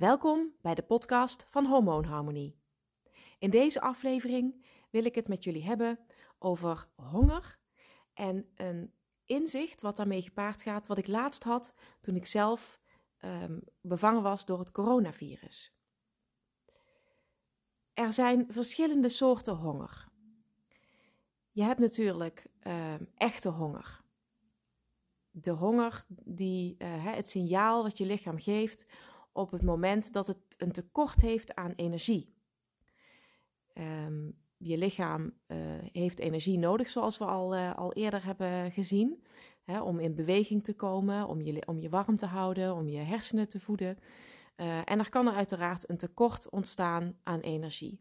[0.00, 2.56] Welkom bij de podcast van Hormoonharmonie.
[3.38, 5.98] In deze aflevering wil ik het met jullie hebben
[6.38, 7.58] over honger
[8.14, 8.92] en een
[9.24, 12.80] inzicht wat daarmee gepaard gaat, wat ik laatst had toen ik zelf
[13.24, 15.72] um, bevangen was door het coronavirus.
[17.94, 20.08] Er zijn verschillende soorten honger.
[21.50, 24.00] Je hebt natuurlijk um, echte honger.
[25.30, 28.86] De honger die uh, het signaal wat je lichaam geeft
[29.32, 32.34] op het moment dat het een tekort heeft aan energie.
[33.74, 35.56] Um, je lichaam uh,
[35.92, 39.24] heeft energie nodig, zoals we al, uh, al eerder hebben gezien.
[39.62, 42.98] Hè, om in beweging te komen, om je, om je warm te houden, om je
[42.98, 43.98] hersenen te voeden.
[44.56, 48.00] Uh, en er kan er uiteraard een tekort ontstaan aan energie.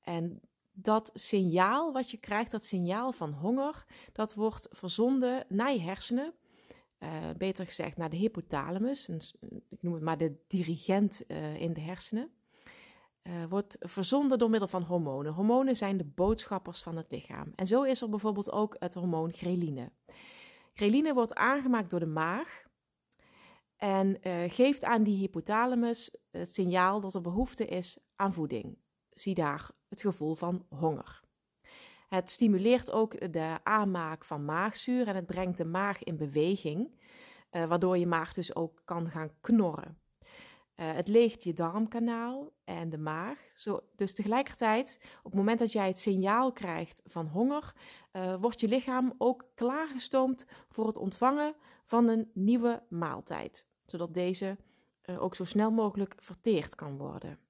[0.00, 0.40] En
[0.72, 6.34] dat signaal wat je krijgt, dat signaal van honger, dat wordt verzonden naar je hersenen.
[7.06, 9.08] Uh, beter gezegd naar de hypothalamus,
[9.68, 12.30] ik noem het maar de dirigent uh, in de hersenen.
[13.22, 15.32] Uh, wordt verzonden door middel van hormonen.
[15.32, 17.52] Hormonen zijn de boodschappers van het lichaam.
[17.54, 19.90] En zo is er bijvoorbeeld ook het hormoon ghreline.
[20.72, 22.64] Ghreline wordt aangemaakt door de maag
[23.76, 24.18] en
[24.50, 28.78] geeft aan die hypothalamus het signaal dat er behoefte is aan voeding.
[29.10, 31.25] Zie daar het gevoel van honger.
[32.06, 36.90] Het stimuleert ook de aanmaak van maagzuur en het brengt de maag in beweging,
[37.50, 39.98] uh, waardoor je maag dus ook kan gaan knorren.
[40.76, 43.38] Uh, het leegt je darmkanaal en de maag.
[43.54, 47.72] Zo, dus tegelijkertijd, op het moment dat jij het signaal krijgt van honger,
[48.12, 51.54] uh, wordt je lichaam ook klaargestoomd voor het ontvangen
[51.84, 54.56] van een nieuwe maaltijd, zodat deze
[55.18, 57.45] ook zo snel mogelijk verteerd kan worden.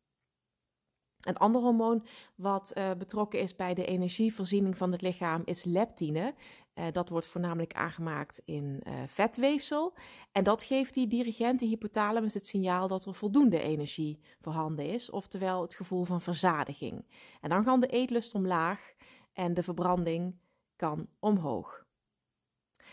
[1.26, 6.34] Een ander hormoon wat uh, betrokken is bij de energievoorziening van het lichaam is leptine.
[6.74, 9.94] Uh, dat wordt voornamelijk aangemaakt in uh, vetweefsel.
[10.32, 15.10] En dat geeft die dirigent, de hypothalamus, het signaal dat er voldoende energie voorhanden is.
[15.10, 17.04] Oftewel het gevoel van verzadiging.
[17.40, 18.94] En dan kan de eetlust omlaag
[19.32, 20.38] en de verbranding
[20.76, 21.86] kan omhoog.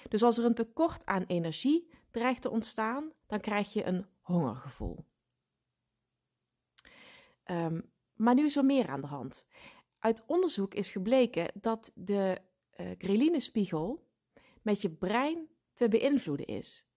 [0.10, 5.06] Dus als er een tekort aan energie dreigt te ontstaan, dan krijg je een hongergevoel.
[7.46, 7.92] Um,
[8.24, 9.48] maar nu is er meer aan de hand.
[10.00, 12.42] Uit onderzoek is gebleken dat de
[12.80, 14.08] uh, grelinespiegel
[14.62, 16.88] met je brein te beïnvloeden is.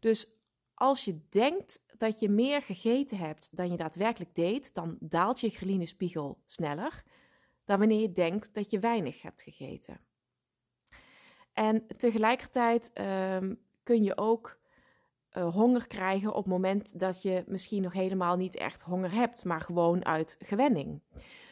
[0.00, 0.32] Dus
[0.74, 5.48] als je denkt dat je meer gegeten hebt dan je daadwerkelijk deed, dan daalt je
[5.50, 7.04] grelinespiegel sneller
[7.64, 10.00] dan wanneer je denkt dat je weinig hebt gegeten.
[11.52, 14.60] En tegelijkertijd um, kun je ook
[15.38, 19.44] uh, honger krijgen op het moment dat je misschien nog helemaal niet echt honger hebt,
[19.44, 21.00] maar gewoon uit gewenning.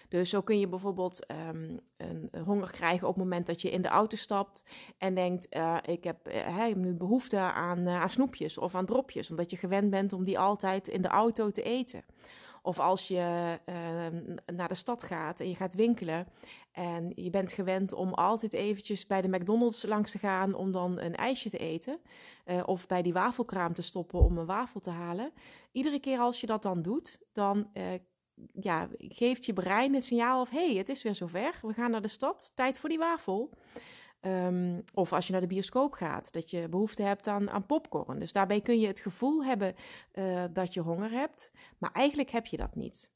[0.09, 3.83] Dus zo kun je bijvoorbeeld um, een honger krijgen op het moment dat je in
[3.83, 4.63] de auto stapt
[4.99, 9.31] en denkt: ik, heb, uh, ik heb nu behoefte aan, aan snoepjes of aan dropjes,
[9.31, 12.05] omdat je gewend bent om die altijd in de auto te eten.
[12.63, 13.75] Of als je uh,
[14.57, 16.27] naar de stad gaat en je gaat winkelen
[16.73, 21.01] en je bent gewend om altijd eventjes bij de McDonald's langs te gaan om dan
[21.01, 22.01] een ijsje te eten.
[22.47, 25.33] Uh, of bij die wafelkraam te stoppen om een wafel te halen.
[25.73, 27.85] Iedere keer als je dat dan doet, dan uh,
[28.53, 31.59] ja, geeft je brein het signaal of hey, het is weer zover.
[31.63, 33.51] We gaan naar de stad, tijd voor die wafel.
[34.21, 38.19] Um, of als je naar de bioscoop gaat, dat je behoefte hebt aan, popcorn.
[38.19, 39.75] Dus daarbij kun je het gevoel hebben
[40.15, 43.11] uh, dat je honger hebt, maar eigenlijk heb je dat niet.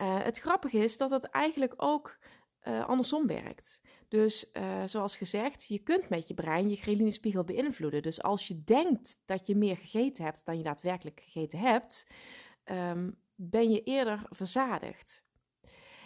[0.00, 2.18] Uh, het grappige is dat het eigenlijk ook
[2.62, 3.80] uh, andersom werkt.
[4.08, 4.52] Dus
[4.84, 8.02] zoals gezegd, je kunt met je brein je ghreline-spiegel beïnvloeden.
[8.02, 12.06] Dus als je denkt dat je meer gegeten hebt dan je daadwerkelijk gegeten hebt,
[12.64, 15.24] um, ben je eerder verzadigd.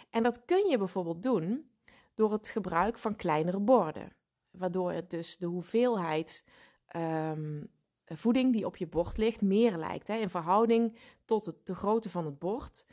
[0.09, 1.69] En dat kun je bijvoorbeeld doen
[2.13, 4.15] door het gebruik van kleinere borden.
[4.51, 6.49] Waardoor het dus de hoeveelheid
[6.95, 7.71] um,
[8.05, 10.07] voeding die op je bord ligt meer lijkt.
[10.07, 10.15] Hè.
[10.15, 12.85] In verhouding tot het, de grootte van het bord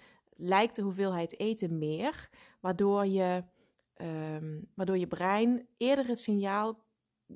[0.43, 2.29] lijkt de hoeveelheid eten meer,
[2.61, 3.45] waardoor je,
[3.97, 6.85] um, waardoor je brein eerder het signaal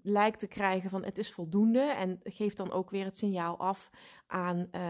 [0.03, 3.91] lijkt te krijgen van het is voldoende en geeft dan ook weer het signaal af
[4.27, 4.81] aan, uh,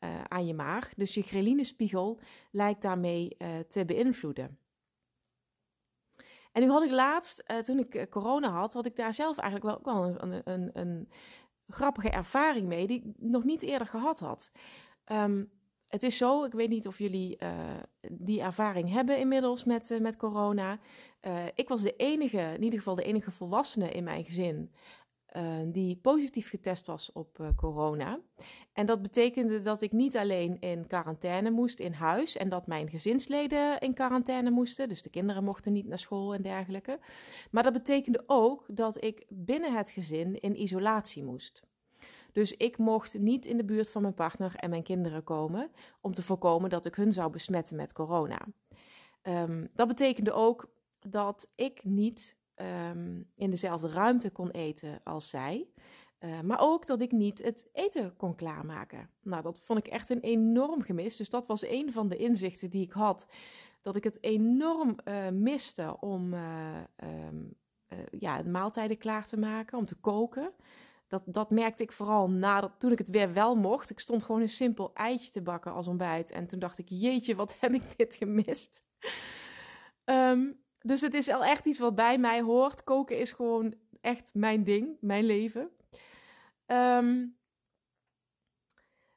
[0.00, 0.94] uh, aan je maag.
[0.94, 2.20] Dus je ghreline-spiegel
[2.50, 4.58] lijkt daarmee uh, te beïnvloeden.
[6.52, 9.94] En nu had ik laatst, toen ik corona had, had ik daar zelf eigenlijk wel,
[9.94, 11.08] wel een, een, een,
[11.66, 14.50] grappige ervaring mee, die ik nog niet eerder gehad had.
[15.12, 15.50] Um,
[15.90, 17.50] het is zo, ik weet niet of jullie uh,
[18.10, 20.78] die ervaring hebben inmiddels met, uh, met corona.
[21.54, 24.70] ik was de enige, in ieder geval de enige volwassene in mijn gezin
[25.66, 28.20] die positief getest was op corona.
[28.72, 32.88] En dat betekende dat ik niet alleen in quarantaine moest in huis en dat mijn
[32.88, 36.98] gezinsleden in quarantaine moesten, dus de kinderen mochten niet naar school en dergelijke.
[37.50, 41.62] Maar dat betekende ook dat ik binnen het gezin in isolatie moest.
[42.32, 46.14] Dus ik mocht niet in de buurt van mijn partner en mijn kinderen komen om
[46.14, 48.46] te voorkomen dat ik hun zou besmetten met corona.
[49.22, 55.68] Ehm, dat betekende ook dat ik niet ehm, in dezelfde ruimte kon eten als zij.
[56.20, 59.10] Uh, maar ook dat ik niet het eten kon klaarmaken.
[59.22, 61.16] Nou, dat vond ik echt een enorm gemis.
[61.16, 63.26] Dus dat was een van de inzichten die ik had.
[63.80, 66.76] Dat ik het enorm uh, miste om uh,
[67.26, 67.54] um,
[68.10, 70.52] ja, maaltijden klaar te maken, om te koken.
[71.10, 73.90] Dat, dat merkte ik vooral nadat, toen ik het weer wel mocht.
[73.90, 76.30] Ik stond gewoon een simpel eitje te bakken als ontbijt.
[76.30, 78.82] En toen dacht ik, jeetje, wat heb ik dit gemist.
[80.04, 82.84] Um, dus het is wel echt iets wat bij mij hoort.
[82.84, 85.70] Koken is gewoon echt mijn ding, mijn leven.
[86.66, 87.38] Um,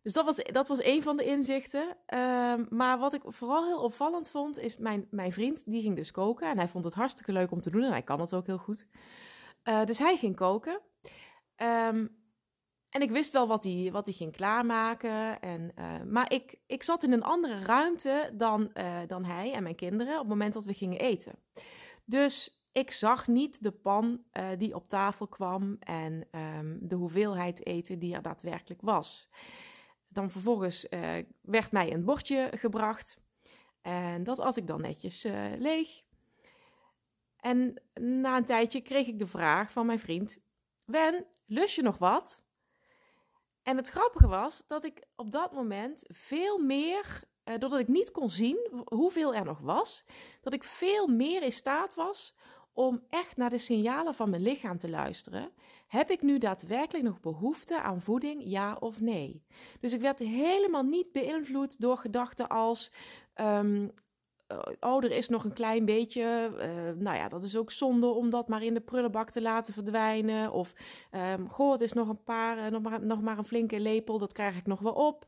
[0.01, 1.97] dus dat was, dat was een van de inzichten.
[2.15, 6.11] Um, maar wat ik vooral heel opvallend vond, is mijn, mijn vriend, die ging dus
[6.11, 6.49] koken.
[6.49, 8.57] En hij vond het hartstikke leuk om te doen en hij kan het ook heel
[8.57, 8.87] goed.
[9.63, 10.81] Uh, dus hij ging koken.
[11.57, 12.21] Um,
[12.93, 15.39] en ik wist wel wat hij, wat ging klaarmaken.
[15.41, 19.63] En, uh, maar ik, ik zat in een andere ruimte dan, uh, dan hij en
[19.63, 21.35] mijn kinderen op het moment dat we gingen eten.
[22.05, 27.65] Dus ik zag niet de pan uh, die op tafel kwam en um, de hoeveelheid
[27.65, 29.29] eten die er daadwerkelijk was.
[30.07, 30.87] Dan vervolgens
[31.41, 33.17] werd mij een bordje gebracht.
[33.81, 35.27] En dat at ik dan netjes
[35.57, 36.03] leeg.
[37.37, 40.42] En na een tijdje kreeg ik de vraag van mijn vriend:
[40.93, 42.43] Wen, lust je nog wat?
[43.63, 48.11] En het grappige was dat ik op dat moment veel meer, eh, doordat ik niet
[48.11, 50.05] kon zien hoeveel er nog was,
[50.41, 52.35] dat ik veel meer in staat was
[52.73, 55.51] om echt naar de signalen van mijn lichaam te luisteren.
[55.87, 59.45] Heb ik nu daadwerkelijk nog behoefte aan voeding, ja of nee?
[59.79, 62.91] Dus ik werd helemaal niet beïnvloed door gedachten als:
[63.35, 63.93] um,
[64.79, 66.51] oh, er is nog een klein beetje.
[66.55, 69.73] Uh, nou ja, dat is ook zonde om dat maar in de prullenbak te laten
[69.73, 70.51] verdwijnen.
[70.51, 70.73] Of,
[71.11, 74.17] um, goh, het is nog een paar, uh, nog, maar, nog maar een flinke lepel,
[74.17, 75.27] dat krijg ik nog wel op.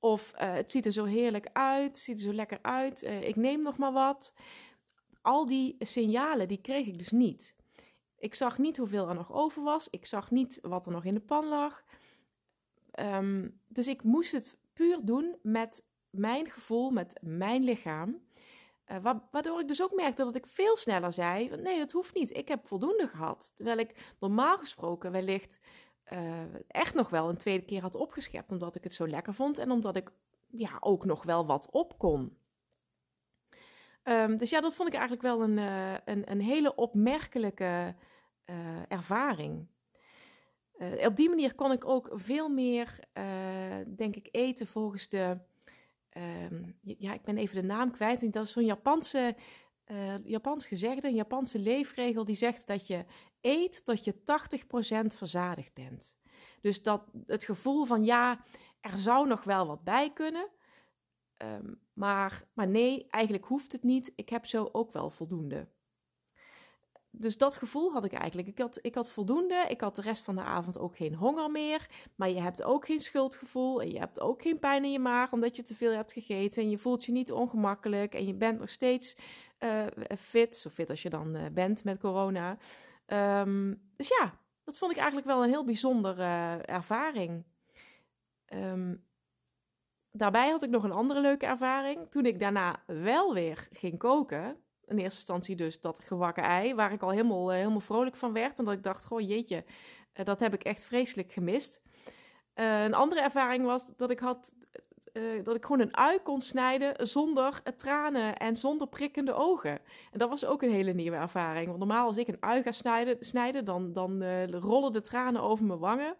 [0.00, 3.62] Of het ziet er zo heerlijk uit, het ziet er zo lekker uit, ik neem
[3.62, 4.34] nog maar wat.
[5.22, 7.56] Al die signalen, die kreeg ik dus niet.
[8.18, 9.88] Ik zag niet hoeveel er nog over was.
[9.88, 11.84] Ik zag niet wat er nog in de pan lag.
[13.00, 18.20] Um, dus ik moest het puur doen met mijn gevoel, met mijn lichaam.
[18.92, 22.36] Uh, waardoor ik dus ook merkte dat ik veel sneller zei: nee, dat hoeft niet.
[22.36, 23.52] Ik heb voldoende gehad.
[23.54, 25.60] Terwijl ik normaal gesproken wellicht
[26.12, 29.58] uh, echt nog wel een tweede keer had opgeschept, omdat ik het zo lekker vond
[29.58, 30.10] en omdat ik
[30.46, 32.36] ja, ook nog wel wat op kon.
[34.02, 37.94] Um, dus ja, dat vond ik eigenlijk wel een, uh, een, een, hele opmerkelijke
[38.88, 39.68] ervaring.
[41.04, 42.98] op die manier kon ik ook veel meer,
[43.86, 45.38] denk ik, eten volgens de
[46.18, 48.32] um, ja, ik ben even de naam kwijt.
[48.32, 49.36] Dat is zo'n Japanse,
[49.86, 53.04] uh, Japans gezegde, een Japanse leefregel die zegt dat je
[53.40, 56.16] eet tot je 80% verzadigd bent.
[56.60, 58.44] Dus dat het gevoel van ja,
[58.80, 60.48] er zou nog wel wat bij kunnen.
[61.42, 64.12] Um, maar, maar nee, eigenlijk hoeft het niet.
[64.14, 65.68] Ik heb zo ook wel voldoende
[67.20, 68.48] dus dat gevoel had ik eigenlijk.
[68.48, 69.64] Ik had, ik had voldoende.
[69.68, 71.86] Ik had de rest van de avond ook geen honger meer.
[72.14, 73.82] Maar je hebt ook geen schuldgevoel.
[73.82, 76.62] En je hebt ook geen pijn in je maag omdat je te veel hebt gegeten.
[76.62, 78.14] En je voelt je niet ongemakkelijk.
[78.14, 79.16] En je bent nog steeds
[79.58, 79.86] uh,
[80.18, 80.56] fit.
[80.56, 82.58] Zo fit als je dan uh, bent met corona.
[83.42, 87.44] Um, dus ja, dat vond ik eigenlijk wel een heel bijzondere uh, ervaring.
[88.54, 89.04] Um,
[90.10, 92.10] daarbij had ik nog een andere leuke ervaring.
[92.10, 96.92] Toen ik daarna wel weer ging koken in eerste instantie dus dat gewakken ei, waar
[96.92, 98.58] ik al helemaal, uh, helemaal vrolijk van werd.
[98.58, 99.64] En dat ik dacht, goh jeetje,
[100.14, 101.82] uh, dat heb ik echt vreselijk gemist.
[102.54, 104.54] Uh, een andere ervaring was dat ik had
[105.42, 109.70] dat ik gewoon een ui kon snijden zonder tranen en zonder prikkende ogen.
[110.10, 111.66] En dat was ook een hele nieuwe ervaring.
[111.66, 115.64] Want normaal als ik een ui ga snijden, snijden dan, dan rollen de tranen over
[115.64, 116.16] mijn wangen.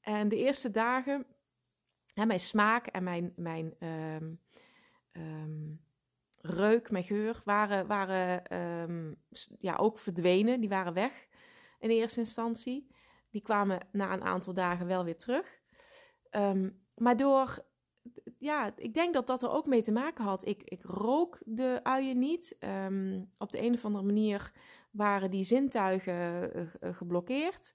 [0.00, 1.26] En de eerste dagen,
[2.14, 4.40] hè, mijn smaak en mijn, mijn um,
[5.12, 5.85] um,
[6.46, 8.56] reuk, mijn geur waren, waren
[8.88, 9.16] um,
[9.58, 10.60] ja, ook verdwenen.
[10.60, 11.26] Die waren weg
[11.78, 12.94] in eerste instantie.
[13.30, 15.60] Die kwamen na een aantal dagen wel weer terug.
[16.30, 17.64] Um, maar door,
[18.38, 20.46] ja, ik denk dat dat er ook mee te maken had.
[20.46, 22.56] Ik, ik rook de uien niet.
[22.84, 24.52] Um, op de een of andere manier
[24.90, 27.74] waren die zintuigen uh, geblokkeerd.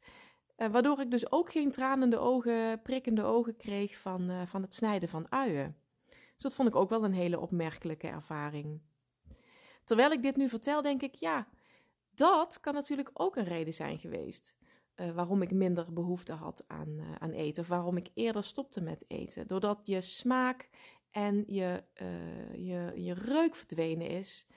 [0.57, 5.09] Uh, waardoor ik dus ook geen tranende ogen, prikkende ogen kreeg van, van het snijden
[5.09, 5.80] van uien.
[6.41, 8.81] Dus dat vond ik ook wel een hele opmerkelijke ervaring.
[9.83, 11.47] Terwijl ik dit nu vertel, denk ik, ja,
[12.15, 14.55] dat kan natuurlijk ook een reden zijn geweest.
[14.95, 17.63] Uh, waarom ik minder behoefte had aan, uh, aan eten.
[17.63, 19.47] Of waarom ik eerder stopte met eten.
[19.47, 20.69] Doordat je smaak
[21.11, 24.47] en je, uh, je, je reuk verdwenen is.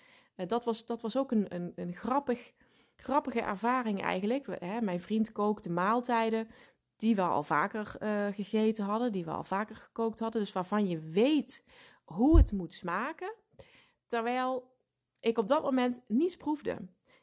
[0.47, 2.53] dat, was, dat was ook een, een, een grappig,
[2.97, 4.47] grappige ervaring eigenlijk.
[4.65, 6.49] Hè, mijn vriend kookte maaltijden
[7.05, 10.41] die we al vaker uh, gegeten hadden, die we al vaker gekookt hadden.
[10.41, 11.65] Dus waarvan je weet
[12.05, 13.35] hoe het moet smaken.
[14.07, 14.73] Terwijl
[15.21, 16.77] ik op dat moment niets proefde.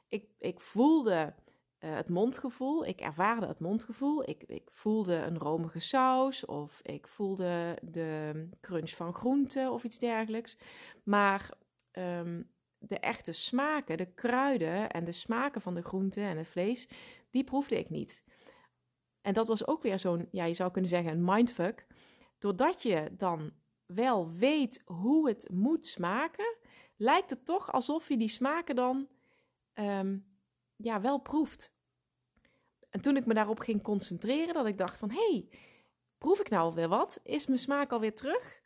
[0.10, 1.34] Ik, ik voelde
[1.80, 4.30] uh, het mondgevoel, ik ervaarde het mondgevoel.
[4.30, 9.98] Ik, ik voelde een romige saus of ik voelde de crunch van groenten of iets
[9.98, 10.58] dergelijks.
[11.04, 11.50] Maar
[11.92, 16.88] um, de echte smaken, de kruiden en de smaken van de groenten en het vlees,
[17.30, 18.24] die proefde ik niet.
[19.22, 21.86] En dat was ook weer zo'n, ja, je zou kunnen zeggen, een mindfuck.
[22.40, 23.52] Doordat je dan
[23.86, 26.56] wel weet hoe het moet smaken,
[26.96, 29.08] lijkt het toch alsof je die smaken dan
[29.74, 30.26] um,
[30.76, 31.74] ja, wel proeft.
[32.90, 35.50] En toen ik me daarop ging concentreren, dat ik dacht van, hé, hey,
[36.18, 37.20] proef ik nou alweer wat?
[37.24, 38.62] Is mijn smaak alweer terug?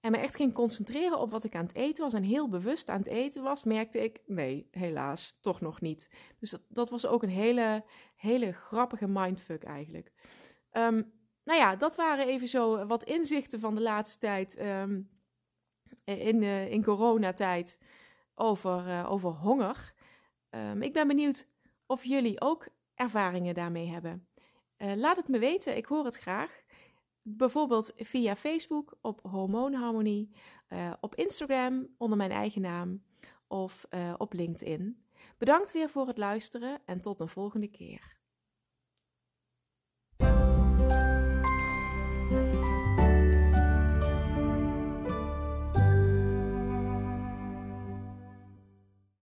[0.00, 2.88] En me echt ging concentreren op wat ik aan het eten was en heel bewust
[2.88, 6.10] aan het eten was, merkte ik, nee, helaas, toch nog niet.
[6.38, 7.84] Dus dat, dat was ook een hele,
[8.16, 10.12] hele grappige mindfuck eigenlijk.
[10.72, 11.12] Um,
[11.44, 15.10] nou ja, dat waren even zo wat inzichten van de laatste tijd um,
[16.04, 17.78] in, uh, in coronatijd
[18.34, 19.94] over, uh, over honger.
[20.50, 21.48] Um, ik ben benieuwd
[21.86, 24.28] of jullie ook ervaringen daarmee hebben.
[24.78, 26.57] Uh, laat het me weten, ik hoor het graag.
[27.36, 30.30] Bijvoorbeeld via Facebook op Hormoonharmonie,
[30.68, 33.02] uh, op Instagram onder mijn eigen naam
[33.46, 35.02] of uh, op LinkedIn.
[35.38, 38.17] Bedankt weer voor het luisteren en tot een volgende keer.